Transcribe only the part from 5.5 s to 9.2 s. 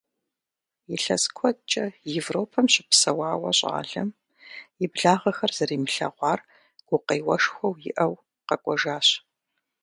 зэримылъагъур гукъеуэшхуэу иӀэу, къэкӀуэжащ.